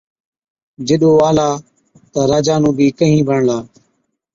جِڏ 0.87 1.01
او 1.05 1.11
آلا 1.29 1.49
تہ 2.11 2.21
راجا 2.31 2.55
نُون 2.61 2.73
بِي 2.77 2.87
ڪهِين 2.97 3.21
بڻلا۔ 3.27 3.57